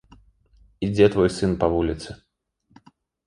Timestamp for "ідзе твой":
0.87-1.29